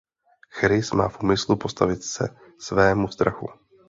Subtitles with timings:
[0.49, 2.27] Chris má v úmyslu postavit se
[2.59, 3.49] svému strachu.